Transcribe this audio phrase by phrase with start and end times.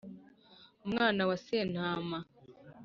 [0.85, 2.17] Umwana wa Sentama